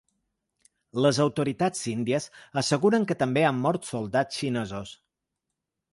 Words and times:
Les 1.05 1.19
autoritats 1.25 1.83
índies 1.91 2.27
asseguren 2.63 3.07
que 3.11 3.19
també 3.21 3.47
han 3.51 3.63
mort 3.67 3.89
soldats 3.93 4.41
xinesos. 4.43 4.99